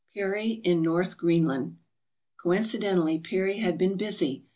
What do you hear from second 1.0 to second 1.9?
Greenland